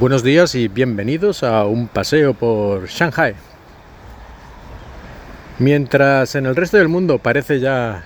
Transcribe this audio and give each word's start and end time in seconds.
Buenos 0.00 0.24
días 0.24 0.56
y 0.56 0.66
bienvenidos 0.66 1.44
a 1.44 1.66
un 1.66 1.86
paseo 1.86 2.34
por 2.34 2.88
Shanghai. 2.88 3.36
Mientras 5.60 6.34
en 6.34 6.46
el 6.46 6.56
resto 6.56 6.78
del 6.78 6.88
mundo 6.88 7.18
parece 7.18 7.60
ya 7.60 8.02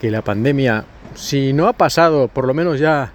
que 0.00 0.10
la 0.10 0.22
pandemia, 0.22 0.86
si 1.14 1.52
no 1.52 1.68
ha 1.68 1.74
pasado, 1.74 2.28
por 2.28 2.46
lo 2.46 2.54
menos 2.54 2.78
ya 2.78 3.12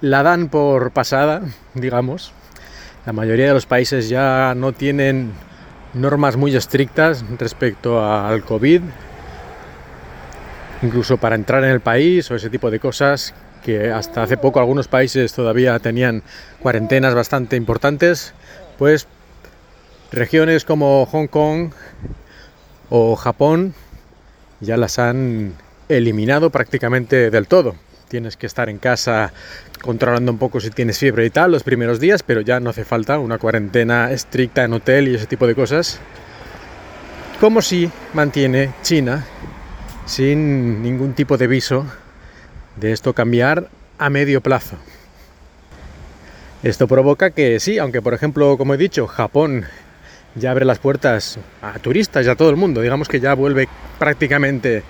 la 0.00 0.22
dan 0.22 0.48
por 0.48 0.92
pasada, 0.92 1.42
digamos. 1.74 2.32
La 3.04 3.12
mayoría 3.12 3.48
de 3.48 3.54
los 3.54 3.66
países 3.66 4.08
ya 4.08 4.54
no 4.56 4.72
tienen 4.72 5.32
normas 5.92 6.38
muy 6.38 6.56
estrictas 6.56 7.22
respecto 7.38 8.02
al 8.02 8.44
COVID, 8.44 8.80
incluso 10.80 11.18
para 11.18 11.36
entrar 11.36 11.64
en 11.64 11.70
el 11.70 11.80
país 11.80 12.30
o 12.30 12.34
ese 12.34 12.48
tipo 12.48 12.70
de 12.70 12.80
cosas 12.80 13.34
que 13.62 13.90
hasta 13.90 14.22
hace 14.22 14.36
poco 14.36 14.60
algunos 14.60 14.88
países 14.88 15.32
todavía 15.32 15.78
tenían 15.78 16.22
cuarentenas 16.60 17.14
bastante 17.14 17.56
importantes, 17.56 18.34
pues 18.78 19.06
regiones 20.12 20.64
como 20.64 21.06
Hong 21.06 21.28
Kong 21.28 21.70
o 22.88 23.16
Japón 23.16 23.74
ya 24.60 24.76
las 24.76 24.98
han 24.98 25.54
eliminado 25.88 26.50
prácticamente 26.50 27.30
del 27.30 27.46
todo. 27.46 27.74
Tienes 28.08 28.36
que 28.36 28.46
estar 28.46 28.68
en 28.68 28.78
casa 28.78 29.32
controlando 29.82 30.32
un 30.32 30.38
poco 30.38 30.60
si 30.60 30.70
tienes 30.70 30.98
fiebre 30.98 31.24
y 31.26 31.30
tal 31.30 31.52
los 31.52 31.62
primeros 31.62 32.00
días, 32.00 32.22
pero 32.22 32.40
ya 32.40 32.60
no 32.60 32.70
hace 32.70 32.84
falta 32.84 33.18
una 33.18 33.38
cuarentena 33.38 34.10
estricta 34.10 34.64
en 34.64 34.72
hotel 34.72 35.08
y 35.08 35.14
ese 35.14 35.26
tipo 35.26 35.46
de 35.46 35.54
cosas. 35.54 36.00
Como 37.40 37.62
si 37.62 37.90
mantiene 38.12 38.72
China 38.82 39.24
sin 40.06 40.82
ningún 40.82 41.14
tipo 41.14 41.38
de 41.38 41.46
viso 41.46 41.86
de 42.80 42.92
esto 42.92 43.12
cambiar 43.12 43.68
a 43.98 44.10
medio 44.10 44.40
plazo. 44.40 44.76
Esto 46.62 46.88
provoca 46.88 47.30
que 47.30 47.60
sí, 47.60 47.78
aunque 47.78 48.02
por 48.02 48.14
ejemplo, 48.14 48.58
como 48.58 48.74
he 48.74 48.76
dicho, 48.76 49.06
Japón 49.06 49.64
ya 50.34 50.50
abre 50.50 50.64
las 50.64 50.78
puertas 50.78 51.38
a 51.62 51.78
turistas 51.78 52.26
y 52.26 52.30
a 52.30 52.36
todo 52.36 52.50
el 52.50 52.56
mundo, 52.56 52.80
digamos 52.80 53.08
que 53.08 53.20
ya 53.20 53.34
vuelve 53.34 53.68
prácticamente 53.98 54.82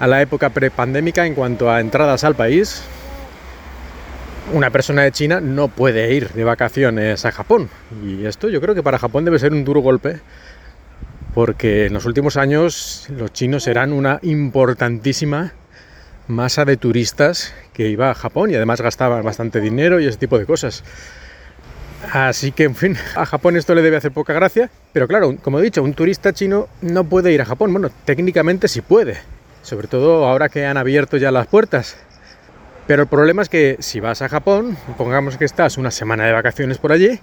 a 0.00 0.06
la 0.06 0.22
época 0.22 0.50
prepandémica 0.50 1.26
en 1.26 1.34
cuanto 1.34 1.70
a 1.70 1.80
entradas 1.80 2.24
al 2.24 2.34
país, 2.34 2.82
una 4.52 4.70
persona 4.70 5.02
de 5.02 5.12
China 5.12 5.40
no 5.40 5.68
puede 5.68 6.12
ir 6.14 6.30
de 6.30 6.44
vacaciones 6.44 7.24
a 7.24 7.32
Japón. 7.32 7.68
Y 8.04 8.26
esto 8.26 8.48
yo 8.48 8.60
creo 8.60 8.74
que 8.74 8.82
para 8.82 8.98
Japón 8.98 9.24
debe 9.24 9.38
ser 9.38 9.52
un 9.52 9.64
duro 9.64 9.80
golpe, 9.80 10.20
porque 11.34 11.86
en 11.86 11.92
los 11.94 12.04
últimos 12.04 12.36
años 12.36 13.06
los 13.10 13.32
chinos 13.32 13.66
eran 13.66 13.92
una 13.92 14.18
importantísima 14.22 15.52
masa 16.28 16.64
de 16.64 16.76
turistas 16.76 17.54
que 17.72 17.88
iba 17.88 18.10
a 18.10 18.14
Japón 18.14 18.50
y 18.50 18.54
además 18.54 18.80
gastaban 18.80 19.24
bastante 19.24 19.60
dinero 19.60 20.00
y 20.00 20.06
ese 20.06 20.18
tipo 20.18 20.38
de 20.38 20.46
cosas. 20.46 20.84
Así 22.12 22.52
que, 22.52 22.64
en 22.64 22.74
fin, 22.74 22.96
a 23.14 23.24
Japón 23.26 23.56
esto 23.56 23.74
le 23.74 23.82
debe 23.82 23.96
hacer 23.96 24.12
poca 24.12 24.32
gracia, 24.32 24.70
pero 24.92 25.06
claro, 25.06 25.36
como 25.40 25.58
he 25.58 25.62
dicho, 25.62 25.82
un 25.82 25.94
turista 25.94 26.32
chino 26.32 26.68
no 26.80 27.04
puede 27.04 27.32
ir 27.32 27.40
a 27.40 27.44
Japón. 27.44 27.72
Bueno, 27.72 27.90
técnicamente 28.04 28.68
sí 28.68 28.80
puede, 28.80 29.18
sobre 29.62 29.86
todo 29.86 30.26
ahora 30.26 30.48
que 30.48 30.66
han 30.66 30.76
abierto 30.76 31.16
ya 31.16 31.30
las 31.30 31.46
puertas. 31.46 31.96
Pero 32.86 33.02
el 33.02 33.08
problema 33.08 33.42
es 33.42 33.48
que 33.48 33.76
si 33.78 34.00
vas 34.00 34.22
a 34.22 34.28
Japón, 34.28 34.76
pongamos 34.98 35.36
que 35.36 35.44
estás 35.44 35.78
una 35.78 35.92
semana 35.92 36.26
de 36.26 36.32
vacaciones 36.32 36.78
por 36.78 36.90
allí, 36.90 37.20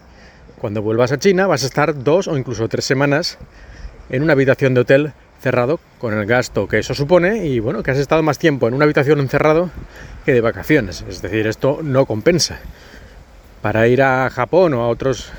cuando 0.59 0.81
vuelvas 0.81 1.11
a 1.11 1.19
China 1.19 1.47
vas 1.47 1.63
a 1.63 1.67
estar 1.67 2.03
dos 2.03 2.27
o 2.27 2.37
incluso 2.37 2.67
tres 2.69 2.85
semanas 2.85 3.37
en 4.09 4.23
una 4.23 4.33
habitación 4.33 4.73
de 4.73 4.81
hotel 4.81 5.13
cerrado 5.39 5.79
con 5.99 6.13
el 6.13 6.25
gasto 6.25 6.67
que 6.67 6.79
eso 6.79 6.93
supone 6.93 7.45
y 7.45 7.59
bueno, 7.59 7.83
que 7.83 7.91
has 7.91 7.97
estado 7.97 8.21
más 8.23 8.37
tiempo 8.37 8.67
en 8.67 8.73
una 8.73 8.85
habitación 8.85 9.19
encerrado 9.19 9.69
que 10.25 10.33
de 10.33 10.41
vacaciones. 10.41 11.03
Es 11.07 11.21
decir, 11.21 11.47
esto 11.47 11.79
no 11.81 12.05
compensa. 12.05 12.59
Para 13.61 13.87
ir 13.87 14.01
a 14.01 14.29
Japón 14.29 14.73
o 14.73 14.81
a 14.81 14.87
otros 14.87 15.31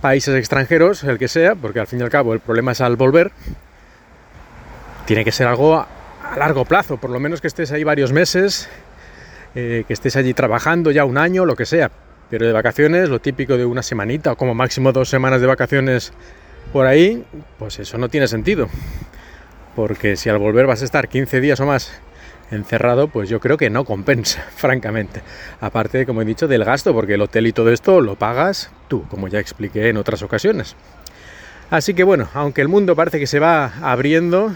países 0.00 0.34
extranjeros, 0.36 1.04
el 1.04 1.18
que 1.18 1.28
sea, 1.28 1.54
porque 1.54 1.80
al 1.80 1.86
fin 1.86 2.00
y 2.00 2.02
al 2.02 2.10
cabo 2.10 2.32
el 2.32 2.40
problema 2.40 2.72
es 2.72 2.80
al 2.80 2.96
volver, 2.96 3.32
tiene 5.06 5.24
que 5.24 5.32
ser 5.32 5.46
algo 5.46 5.76
a, 5.76 5.88
largo 6.36 6.64
plazo, 6.64 6.96
por 6.96 7.10
lo 7.10 7.20
menos 7.20 7.40
que 7.40 7.46
estés 7.46 7.72
ahí 7.72 7.84
varios 7.84 8.12
meses, 8.12 8.68
eh, 9.54 9.84
que 9.86 9.92
estés 9.92 10.16
allí 10.16 10.34
trabajando 10.34 10.90
ya 10.90 11.04
un 11.04 11.18
año, 11.18 11.44
lo 11.44 11.56
que 11.56 11.66
sea. 11.66 11.90
Pero 12.28 12.46
de 12.46 12.52
vacaciones, 12.52 13.08
lo 13.08 13.20
típico 13.20 13.56
de 13.56 13.64
una 13.64 13.82
semanita 13.82 14.32
o 14.32 14.36
como 14.36 14.54
máximo 14.54 14.92
dos 14.92 15.08
semanas 15.08 15.40
de 15.40 15.46
vacaciones 15.46 16.12
por 16.72 16.86
ahí, 16.86 17.24
pues 17.58 17.78
eso 17.78 17.98
no 17.98 18.08
tiene 18.08 18.26
sentido. 18.26 18.68
Porque 19.76 20.16
si 20.16 20.28
al 20.28 20.38
volver 20.38 20.66
vas 20.66 20.82
a 20.82 20.84
estar 20.84 21.08
15 21.08 21.40
días 21.40 21.60
o 21.60 21.66
más 21.66 21.92
encerrado, 22.50 23.06
pues 23.08 23.28
yo 23.28 23.38
creo 23.38 23.56
que 23.56 23.70
no 23.70 23.84
compensa, 23.84 24.42
francamente. 24.56 25.20
Aparte, 25.60 26.04
como 26.06 26.22
he 26.22 26.24
dicho, 26.24 26.48
del 26.48 26.64
gasto, 26.64 26.92
porque 26.92 27.14
el 27.14 27.22
hotel 27.22 27.46
y 27.46 27.52
todo 27.52 27.70
esto 27.70 28.00
lo 28.00 28.16
pagas 28.16 28.72
tú, 28.88 29.06
como 29.08 29.28
ya 29.28 29.38
expliqué 29.38 29.88
en 29.88 29.98
otras 29.98 30.22
ocasiones. 30.22 30.74
Así 31.70 31.94
que 31.94 32.02
bueno, 32.02 32.28
aunque 32.34 32.60
el 32.60 32.68
mundo 32.68 32.96
parece 32.96 33.20
que 33.20 33.26
se 33.28 33.38
va 33.38 33.72
abriendo, 33.82 34.52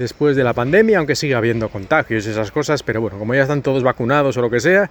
después 0.00 0.34
de 0.34 0.42
la 0.42 0.54
pandemia, 0.54 0.98
aunque 0.98 1.14
siga 1.14 1.36
habiendo 1.36 1.68
contagios 1.68 2.26
y 2.26 2.30
esas 2.30 2.50
cosas, 2.50 2.82
pero 2.82 3.02
bueno, 3.02 3.18
como 3.18 3.34
ya 3.34 3.42
están 3.42 3.60
todos 3.60 3.82
vacunados 3.82 4.36
o 4.38 4.40
lo 4.40 4.48
que 4.48 4.58
sea, 4.58 4.90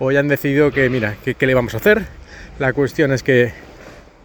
hoy 0.00 0.16
han 0.16 0.26
decidido 0.26 0.72
que, 0.72 0.90
mira, 0.90 1.16
¿qué, 1.24 1.46
le 1.46 1.54
vamos 1.54 1.74
a 1.74 1.76
hacer? 1.76 2.02
La 2.58 2.72
cuestión 2.72 3.12
es 3.12 3.22
que 3.22 3.52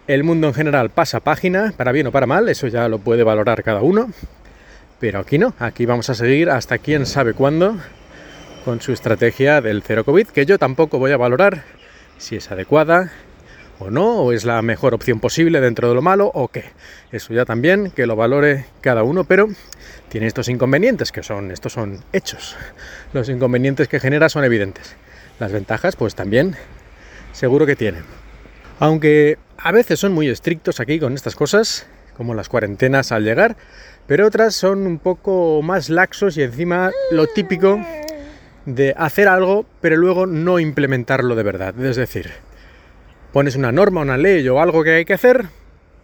el 0.08 0.24
mundo 0.24 0.48
en 0.48 0.54
general 0.54 0.90
pasa 0.90 1.20
página, 1.20 1.72
para 1.76 1.92
bien 1.92 2.08
o 2.08 2.12
para 2.12 2.26
mal, 2.26 2.48
eso 2.48 2.66
ya 2.66 2.88
lo 2.88 2.98
puede 2.98 3.22
valorar 3.22 3.62
cada 3.62 3.80
uno, 3.80 4.10
pero 5.04 5.18
aquí 5.18 5.36
no, 5.36 5.52
aquí 5.58 5.84
vamos 5.84 6.08
a 6.08 6.14
seguir 6.14 6.48
hasta 6.48 6.78
quién 6.78 7.04
sabe 7.04 7.34
cuándo 7.34 7.76
con 8.64 8.80
su 8.80 8.90
estrategia 8.90 9.60
del 9.60 9.82
cero 9.82 10.02
COVID, 10.02 10.28
que 10.28 10.46
yo 10.46 10.58
tampoco 10.58 10.98
voy 10.98 11.12
a 11.12 11.18
valorar 11.18 11.62
si 12.16 12.36
es 12.36 12.50
adecuada, 12.50 13.12
o 13.78 13.90
no, 13.90 14.22
o 14.22 14.32
es 14.32 14.46
la 14.46 14.62
mejor 14.62 14.94
opción 14.94 15.20
posible 15.20 15.60
dentro 15.60 15.90
de 15.90 15.94
lo 15.94 16.00
malo, 16.00 16.30
o 16.32 16.48
qué. 16.48 16.64
Eso 17.12 17.34
ya 17.34 17.44
también 17.44 17.90
que 17.90 18.06
lo 18.06 18.16
valore 18.16 18.64
cada 18.80 19.02
uno, 19.02 19.24
pero 19.24 19.48
tiene 20.08 20.26
estos 20.26 20.48
inconvenientes, 20.48 21.12
que 21.12 21.22
son, 21.22 21.50
estos 21.50 21.74
son 21.74 22.02
hechos. 22.14 22.56
Los 23.12 23.28
inconvenientes 23.28 23.88
que 23.88 24.00
genera 24.00 24.30
son 24.30 24.42
evidentes. 24.44 24.96
Las 25.38 25.52
ventajas, 25.52 25.96
pues 25.96 26.14
también, 26.14 26.56
seguro 27.32 27.66
que 27.66 27.76
tienen. 27.76 28.04
Aunque 28.78 29.36
a 29.58 29.70
veces 29.70 30.00
son 30.00 30.12
muy 30.12 30.30
estrictos 30.30 30.80
aquí 30.80 30.98
con 30.98 31.12
estas 31.12 31.36
cosas, 31.36 31.86
como 32.16 32.34
las 32.34 32.48
cuarentenas 32.48 33.12
al 33.12 33.24
llegar, 33.24 33.56
pero 34.06 34.26
otras 34.26 34.54
son 34.54 34.86
un 34.86 34.98
poco 34.98 35.62
más 35.62 35.88
laxos 35.88 36.36
y 36.36 36.42
encima 36.42 36.90
lo 37.10 37.26
típico 37.26 37.80
de 38.66 38.94
hacer 38.96 39.28
algo, 39.28 39.66
pero 39.80 39.96
luego 39.96 40.26
no 40.26 40.58
implementarlo 40.58 41.34
de 41.34 41.42
verdad. 41.42 41.78
Es 41.84 41.96
decir, 41.96 42.30
pones 43.32 43.56
una 43.56 43.72
norma, 43.72 44.02
una 44.02 44.16
ley 44.16 44.48
o 44.48 44.60
algo 44.60 44.84
que 44.84 44.92
hay 44.92 45.04
que 45.04 45.14
hacer, 45.14 45.46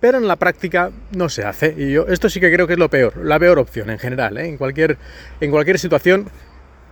pero 0.01 0.19
en 0.19 0.27
la 0.27 0.37
práctica 0.37 0.91
no 1.13 1.29
se 1.29 1.45
hace. 1.45 1.75
Y 1.77 1.93
yo 1.93 2.07
esto 2.09 2.29
sí 2.29 2.41
que 2.41 2.53
creo 2.53 2.67
que 2.67 2.75
es 2.75 2.79
lo 2.79 2.89
peor, 2.89 3.17
la 3.19 3.39
peor 3.39 3.59
opción 3.59 3.91
en 3.91 3.99
general. 3.99 4.39
¿eh? 4.39 4.49
En, 4.49 4.57
cualquier, 4.57 4.97
en 5.41 5.51
cualquier 5.51 5.79
situación, 5.79 6.29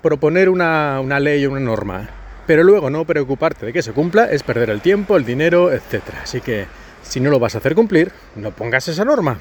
proponer 0.02 0.48
una, 0.48 1.00
una 1.00 1.18
ley 1.18 1.44
o 1.46 1.50
una 1.50 1.60
norma, 1.60 2.08
pero 2.46 2.62
luego 2.62 2.90
no 2.90 3.04
preocuparte 3.04 3.66
de 3.66 3.72
que 3.72 3.82
se 3.82 3.92
cumpla, 3.92 4.26
es 4.30 4.42
perder 4.42 4.70
el 4.70 4.80
tiempo, 4.80 5.16
el 5.16 5.24
dinero, 5.24 5.72
etc. 5.72 6.02
Así 6.22 6.40
que 6.40 6.66
si 7.02 7.20
no 7.20 7.30
lo 7.30 7.38
vas 7.38 7.54
a 7.54 7.58
hacer 7.58 7.74
cumplir, 7.74 8.12
no 8.36 8.50
pongas 8.50 8.88
esa 8.88 9.04
norma. 9.04 9.38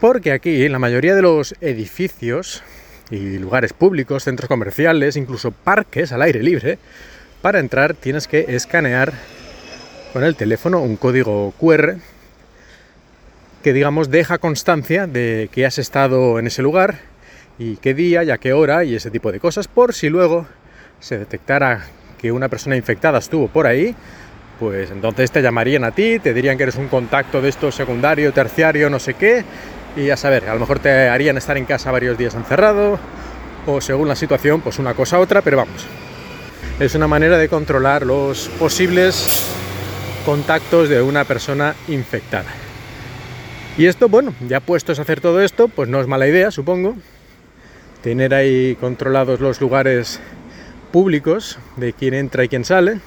Porque 0.00 0.32
aquí, 0.32 0.64
en 0.64 0.72
la 0.72 0.78
mayoría 0.78 1.14
de 1.14 1.22
los 1.22 1.54
edificios 1.60 2.62
y 3.10 3.38
lugares 3.38 3.72
públicos, 3.72 4.24
centros 4.24 4.48
comerciales, 4.48 5.16
incluso 5.16 5.50
parques 5.50 6.12
al 6.12 6.22
aire 6.22 6.42
libre, 6.42 6.78
para 7.42 7.60
entrar 7.60 7.94
tienes 7.94 8.26
que 8.26 8.46
escanear 8.48 9.12
con 10.14 10.24
el 10.24 10.36
teléfono 10.36 10.80
un 10.80 10.96
código 10.96 11.52
QR 11.60 11.96
que 13.62 13.72
digamos 13.72 14.10
deja 14.10 14.38
constancia 14.38 15.06
de 15.06 15.48
que 15.52 15.66
has 15.66 15.78
estado 15.78 16.38
en 16.38 16.46
ese 16.46 16.62
lugar 16.62 17.00
y 17.58 17.76
qué 17.76 17.94
día 17.94 18.24
y 18.24 18.30
a 18.30 18.38
qué 18.38 18.52
hora 18.52 18.84
y 18.84 18.94
ese 18.94 19.10
tipo 19.10 19.32
de 19.32 19.40
cosas 19.40 19.68
por 19.68 19.94
si 19.94 20.08
luego 20.08 20.46
se 21.00 21.18
detectara 21.18 21.84
que 22.18 22.30
una 22.30 22.48
persona 22.48 22.76
infectada 22.76 23.18
estuvo 23.18 23.48
por 23.48 23.66
ahí 23.66 23.94
pues 24.58 24.90
entonces 24.90 25.30
te 25.30 25.42
llamarían 25.42 25.84
a 25.84 25.90
ti, 25.90 26.18
te 26.18 26.32
dirían 26.32 26.56
que 26.56 26.64
eres 26.64 26.76
un 26.76 26.88
contacto 26.88 27.40
de 27.40 27.48
esto 27.48 27.72
secundario, 27.72 28.32
terciario, 28.32 28.88
no 28.90 28.98
sé 28.98 29.14
qué, 29.14 29.44
y 29.96 30.10
a 30.10 30.16
saber, 30.16 30.48
a 30.48 30.54
lo 30.54 30.60
mejor 30.60 30.78
te 30.78 31.08
harían 31.08 31.36
estar 31.36 31.56
en 31.56 31.64
casa 31.64 31.90
varios 31.90 32.18
días 32.18 32.34
encerrado, 32.34 32.98
o 33.66 33.80
según 33.80 34.08
la 34.08 34.16
situación, 34.16 34.60
pues 34.60 34.78
una 34.78 34.94
cosa 34.94 35.18
u 35.18 35.22
otra, 35.22 35.42
pero 35.42 35.56
vamos, 35.56 35.86
es 36.80 36.94
una 36.94 37.06
manera 37.06 37.38
de 37.38 37.48
controlar 37.48 38.04
los 38.04 38.48
posibles 38.58 39.50
contactos 40.24 40.88
de 40.88 41.02
una 41.02 41.24
persona 41.24 41.74
infectada. 41.88 42.50
Y 43.76 43.86
esto, 43.86 44.08
bueno, 44.08 44.34
ya 44.48 44.60
puestos 44.60 44.98
a 44.98 45.02
hacer 45.02 45.20
todo 45.20 45.40
esto, 45.42 45.68
pues 45.68 45.88
no 45.88 46.00
es 46.00 46.06
mala 46.06 46.28
idea, 46.28 46.50
supongo, 46.50 46.96
tener 48.02 48.34
ahí 48.34 48.76
controlados 48.80 49.40
los 49.40 49.60
lugares 49.60 50.20
públicos 50.92 51.58
de 51.76 51.92
quién 51.92 52.14
entra 52.14 52.44
y 52.44 52.48
quién 52.48 52.64
sale, 52.64 53.00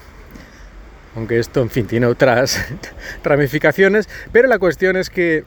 aunque 1.17 1.39
esto, 1.39 1.61
en 1.61 1.71
fin, 1.71 1.87
tiene 1.87 2.05
otras 2.05 2.63
ramificaciones, 3.23 4.07
pero 4.31 4.47
la 4.47 4.59
cuestión 4.59 4.95
es 4.95 5.09
que 5.09 5.45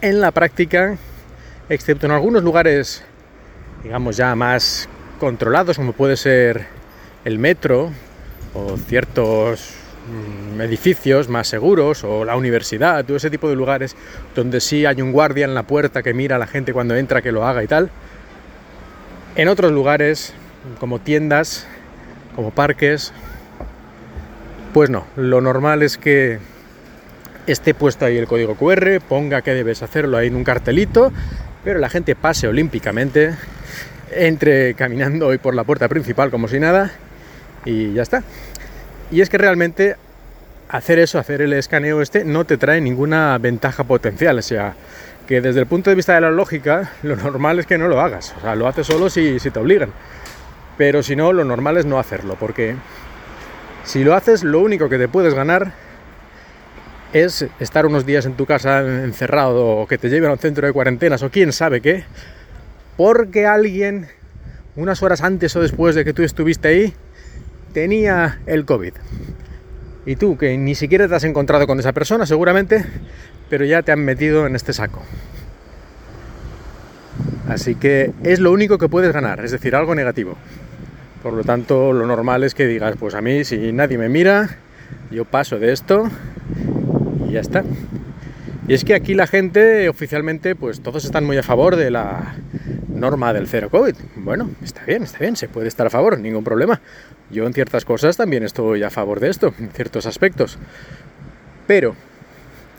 en 0.00 0.20
la 0.20 0.30
práctica, 0.30 0.96
excepto 1.68 2.06
en 2.06 2.12
algunos 2.12 2.44
lugares, 2.44 3.02
digamos 3.82 4.16
ya 4.16 4.34
más 4.36 4.88
controlados, 5.18 5.76
como 5.76 5.92
puede 5.92 6.16
ser 6.16 6.66
el 7.24 7.40
metro 7.40 7.90
o 8.54 8.76
ciertos 8.76 9.74
mm, 10.54 10.60
edificios 10.60 11.28
más 11.28 11.48
seguros 11.48 12.04
o 12.04 12.24
la 12.24 12.36
universidad, 12.36 13.04
todo 13.04 13.16
ese 13.16 13.28
tipo 13.28 13.48
de 13.48 13.56
lugares 13.56 13.96
donde 14.36 14.60
sí 14.60 14.86
hay 14.86 15.02
un 15.02 15.10
guardia 15.10 15.46
en 15.46 15.54
la 15.54 15.64
puerta 15.64 16.04
que 16.04 16.14
mira 16.14 16.36
a 16.36 16.38
la 16.38 16.46
gente 16.46 16.72
cuando 16.72 16.94
entra 16.94 17.22
que 17.22 17.32
lo 17.32 17.44
haga 17.44 17.64
y 17.64 17.66
tal. 17.66 17.90
En 19.34 19.48
otros 19.48 19.72
lugares, 19.72 20.32
como 20.78 21.00
tiendas, 21.00 21.66
como 22.36 22.52
parques, 22.52 23.12
pues 24.76 24.90
no, 24.90 25.06
lo 25.16 25.40
normal 25.40 25.82
es 25.82 25.96
que 25.96 26.38
esté 27.46 27.72
puesto 27.72 28.04
ahí 28.04 28.18
el 28.18 28.26
código 28.26 28.56
QR, 28.56 29.00
ponga 29.00 29.40
que 29.40 29.54
debes 29.54 29.82
hacerlo 29.82 30.18
ahí 30.18 30.26
en 30.26 30.36
un 30.36 30.44
cartelito, 30.44 31.14
pero 31.64 31.78
la 31.78 31.88
gente 31.88 32.14
pase 32.14 32.46
olímpicamente, 32.46 33.34
entre 34.10 34.74
caminando 34.74 35.28
hoy 35.28 35.38
por 35.38 35.54
la 35.54 35.64
puerta 35.64 35.88
principal 35.88 36.30
como 36.30 36.46
si 36.46 36.60
nada 36.60 36.90
y 37.64 37.94
ya 37.94 38.02
está. 38.02 38.22
Y 39.10 39.22
es 39.22 39.30
que 39.30 39.38
realmente 39.38 39.96
hacer 40.68 40.98
eso, 40.98 41.18
hacer 41.18 41.40
el 41.40 41.54
escaneo 41.54 42.02
este, 42.02 42.26
no 42.26 42.44
te 42.44 42.58
trae 42.58 42.82
ninguna 42.82 43.38
ventaja 43.38 43.84
potencial. 43.84 44.40
O 44.40 44.42
sea, 44.42 44.74
que 45.26 45.40
desde 45.40 45.60
el 45.60 45.66
punto 45.66 45.88
de 45.88 45.96
vista 45.96 46.16
de 46.16 46.20
la 46.20 46.30
lógica, 46.30 46.92
lo 47.02 47.16
normal 47.16 47.60
es 47.60 47.64
que 47.64 47.78
no 47.78 47.88
lo 47.88 47.98
hagas. 47.98 48.34
O 48.36 48.42
sea, 48.42 48.54
lo 48.54 48.68
haces 48.68 48.86
solo 48.86 49.08
si, 49.08 49.38
si 49.40 49.50
te 49.50 49.58
obligan. 49.58 49.88
Pero 50.76 51.02
si 51.02 51.16
no, 51.16 51.32
lo 51.32 51.46
normal 51.46 51.78
es 51.78 51.86
no 51.86 51.98
hacerlo, 51.98 52.36
porque 52.38 52.76
si 53.86 54.02
lo 54.02 54.14
haces, 54.14 54.42
lo 54.42 54.60
único 54.60 54.88
que 54.88 54.98
te 54.98 55.08
puedes 55.08 55.32
ganar 55.32 55.72
es 57.12 57.46
estar 57.60 57.86
unos 57.86 58.04
días 58.04 58.26
en 58.26 58.34
tu 58.34 58.44
casa 58.44 58.80
encerrado 58.80 59.64
o 59.64 59.86
que 59.86 59.96
te 59.96 60.10
lleven 60.10 60.28
a 60.28 60.32
un 60.32 60.38
centro 60.38 60.66
de 60.66 60.72
cuarentenas 60.72 61.22
o 61.22 61.30
quién 61.30 61.52
sabe 61.52 61.80
qué, 61.80 62.04
porque 62.96 63.46
alguien, 63.46 64.08
unas 64.74 65.02
horas 65.02 65.22
antes 65.22 65.54
o 65.54 65.60
después 65.60 65.94
de 65.94 66.04
que 66.04 66.12
tú 66.12 66.24
estuviste 66.24 66.68
ahí, 66.68 66.94
tenía 67.72 68.40
el 68.46 68.64
COVID. 68.64 68.92
Y 70.04 70.16
tú, 70.16 70.36
que 70.36 70.58
ni 70.58 70.74
siquiera 70.74 71.08
te 71.08 71.14
has 71.14 71.24
encontrado 71.24 71.66
con 71.66 71.78
esa 71.78 71.92
persona, 71.92 72.26
seguramente, 72.26 72.84
pero 73.48 73.64
ya 73.64 73.82
te 73.82 73.92
han 73.92 74.04
metido 74.04 74.46
en 74.46 74.56
este 74.56 74.72
saco. 74.72 75.02
Así 77.48 77.76
que 77.76 78.12
es 78.24 78.40
lo 78.40 78.50
único 78.50 78.78
que 78.78 78.88
puedes 78.88 79.12
ganar, 79.12 79.44
es 79.44 79.52
decir, 79.52 79.76
algo 79.76 79.94
negativo. 79.94 80.36
Por 81.26 81.34
lo 81.34 81.42
tanto, 81.42 81.92
lo 81.92 82.06
normal 82.06 82.44
es 82.44 82.54
que 82.54 82.68
digas, 82.68 82.94
pues 83.00 83.16
a 83.16 83.20
mí, 83.20 83.42
si 83.42 83.72
nadie 83.72 83.98
me 83.98 84.08
mira, 84.08 84.58
yo 85.10 85.24
paso 85.24 85.58
de 85.58 85.72
esto 85.72 86.08
y 87.28 87.32
ya 87.32 87.40
está. 87.40 87.64
Y 88.68 88.74
es 88.74 88.84
que 88.84 88.94
aquí 88.94 89.12
la 89.12 89.26
gente 89.26 89.88
oficialmente, 89.88 90.54
pues 90.54 90.82
todos 90.82 91.04
están 91.04 91.24
muy 91.24 91.36
a 91.36 91.42
favor 91.42 91.74
de 91.74 91.90
la 91.90 92.36
norma 92.88 93.32
del 93.32 93.48
cero 93.48 93.70
COVID. 93.72 93.96
Bueno, 94.14 94.50
está 94.62 94.84
bien, 94.84 95.02
está 95.02 95.18
bien, 95.18 95.34
se 95.34 95.48
puede 95.48 95.66
estar 95.66 95.88
a 95.88 95.90
favor, 95.90 96.16
ningún 96.16 96.44
problema. 96.44 96.80
Yo 97.28 97.44
en 97.44 97.52
ciertas 97.52 97.84
cosas 97.84 98.16
también 98.16 98.44
estoy 98.44 98.84
a 98.84 98.90
favor 98.90 99.18
de 99.18 99.30
esto, 99.30 99.52
en 99.58 99.70
ciertos 99.70 100.06
aspectos. 100.06 100.58
Pero, 101.66 101.96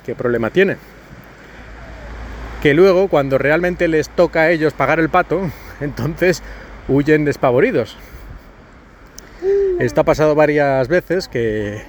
¿qué 0.05 0.15
problema 0.15 0.51
tiene? 0.51 0.77
Que 2.63 2.73
luego, 2.73 3.09
cuando 3.09 3.37
realmente 3.37 3.89
les 3.89 4.07
toca 4.07 4.43
a 4.43 4.51
ellos 4.51 4.71
pagar 4.71 5.01
el 5.01 5.09
pato, 5.09 5.51
entonces 5.81 6.41
huyen 6.87 7.25
despavoridos. 7.25 7.97
Esto 9.79 10.01
ha 10.01 10.05
pasado 10.05 10.33
varias 10.33 10.87
veces 10.87 11.27
que 11.27 11.83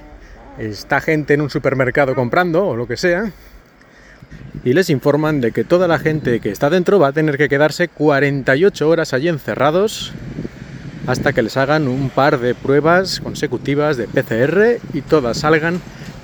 está 0.59 1.01
gente 1.01 1.33
en 1.33 1.41
un 1.41 1.49
supermercado 1.49 2.13
comprando 2.13 2.67
o 2.67 2.75
lo 2.75 2.87
que 2.87 2.97
sea 2.97 3.31
y 4.63 4.73
les 4.73 4.91
informan 4.91 5.41
de 5.41 5.51
que 5.51 5.63
toda 5.63 5.87
la 5.87 5.97
gente 5.97 6.39
que 6.39 6.51
está 6.51 6.69
dentro 6.69 6.99
va 6.99 7.07
a 7.07 7.13
tener 7.13 7.35
que 7.35 7.49
quedarse 7.49 7.87
48 7.87 8.87
horas 8.87 9.13
allí 9.13 9.27
encerrados 9.27 10.13
hasta 11.07 11.33
que 11.33 11.41
les 11.41 11.57
hagan 11.57 11.87
un 11.87 12.11
par 12.11 12.39
de 12.39 12.53
pruebas 12.53 13.21
consecutivas 13.21 13.97
de 13.97 14.07
PCR 14.07 14.79
y 14.93 15.01
todas 15.01 15.39
salgan 15.39 15.81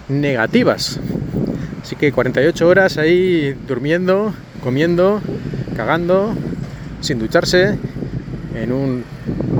negativas. 0.08 1.00
Así 1.82 1.96
que 1.96 2.12
48 2.12 2.68
horas 2.68 3.00
ahí 3.00 3.58
durmiendo, 3.68 4.36
comiendo, 4.62 5.20
cagando, 5.76 6.36
sin 7.02 7.18
ducharse, 7.18 7.76
en 8.54 8.72
un 8.72 9.04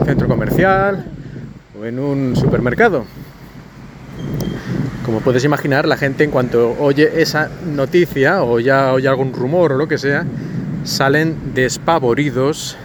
centro 0.06 0.28
comercial 0.28 1.15
o 1.80 1.86
en 1.86 2.00
un 2.00 2.36
supermercado. 2.36 3.06
Como 5.06 5.22
puedes 5.22 5.44
imaginar, 5.44 5.88
la 5.88 5.98
gente 5.98 6.24
en 6.24 6.32
cuanto 6.32 6.76
oye 6.80 7.22
esa 7.22 7.50
noticia 7.66 8.44
o 8.44 8.60
ya 8.60 8.92
oye 8.94 9.08
algún 9.08 9.34
rumor 9.34 9.74
o 9.74 9.78
lo 9.78 9.88
que 9.88 9.98
sea, 9.98 10.26
salen 10.84 11.54
despavoridos, 11.54 12.76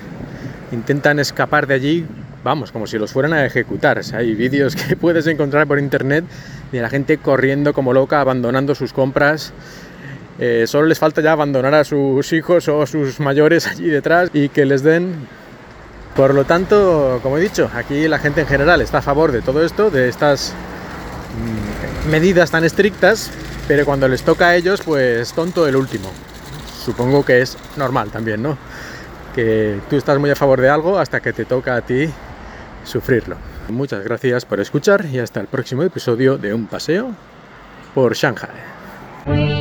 intentan 0.72 1.18
escapar 1.18 1.66
de 1.66 1.74
allí, 1.74 2.06
vamos, 2.44 2.72
como 2.72 2.86
si 2.86 2.98
los 2.98 3.12
fueran 3.12 3.32
a 3.32 3.46
ejecutar. 3.46 4.00
hay 4.12 4.34
vídeos 4.34 4.76
que 4.76 4.96
puedes 5.00 5.26
encontrar 5.26 5.66
por 5.66 5.78
internet 5.78 6.24
de 6.72 6.80
la 6.80 6.90
gente 6.90 7.18
corriendo 7.18 7.72
como 7.72 7.92
loca, 7.92 8.20
abandonando 8.20 8.74
sus 8.74 8.92
compras. 8.92 9.52
Eh, 10.38 10.64
solo 10.66 10.86
les 10.86 10.98
falta 10.98 11.20
ya 11.20 11.32
abandonar 11.32 11.74
a 11.74 11.84
sus 11.84 12.32
hijos 12.32 12.66
o 12.68 12.86
sus 12.86 13.20
mayores 13.20 13.66
allí 13.66 13.88
detrás 13.88 14.30
y 14.32 14.48
que 14.48 14.64
les 14.64 14.82
den 14.82 15.14
por 16.20 16.34
lo 16.34 16.44
tanto, 16.44 17.18
como 17.22 17.38
he 17.38 17.40
dicho, 17.40 17.70
aquí 17.74 18.06
la 18.06 18.18
gente 18.18 18.42
en 18.42 18.46
general 18.46 18.82
está 18.82 18.98
a 18.98 19.00
favor 19.00 19.32
de 19.32 19.40
todo 19.40 19.64
esto, 19.64 19.90
de 19.90 20.10
estas 20.10 20.52
medidas 22.10 22.50
tan 22.50 22.62
estrictas, 22.62 23.30
pero 23.66 23.86
cuando 23.86 24.06
les 24.06 24.22
toca 24.22 24.48
a 24.48 24.54
ellos, 24.54 24.82
pues 24.84 25.32
tonto 25.32 25.66
el 25.66 25.76
último. 25.76 26.10
Supongo 26.84 27.24
que 27.24 27.40
es 27.40 27.56
normal 27.78 28.10
también, 28.10 28.42
¿no? 28.42 28.58
Que 29.34 29.80
tú 29.88 29.96
estás 29.96 30.18
muy 30.18 30.28
a 30.28 30.36
favor 30.36 30.60
de 30.60 30.68
algo 30.68 30.98
hasta 30.98 31.20
que 31.20 31.32
te 31.32 31.46
toca 31.46 31.74
a 31.74 31.80
ti 31.80 32.10
sufrirlo. 32.84 33.36
Muchas 33.70 34.04
gracias 34.04 34.44
por 34.44 34.60
escuchar 34.60 35.06
y 35.06 35.20
hasta 35.20 35.40
el 35.40 35.46
próximo 35.46 35.84
episodio 35.84 36.36
de 36.36 36.52
Un 36.52 36.66
Paseo 36.66 37.14
por 37.94 38.14
Shanghai. 38.14 39.59